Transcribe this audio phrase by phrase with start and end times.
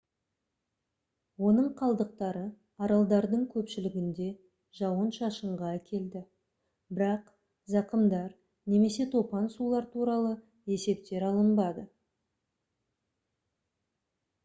[1.47, 2.41] оның қалдықтары
[2.85, 4.29] аралдардың көпшілігінде
[4.79, 6.21] жауын-шашынға әкелді
[7.01, 7.27] бірақ
[7.75, 8.33] зақымдар
[8.75, 10.31] немесе топан сулар туралы
[10.77, 11.85] есептер алынбады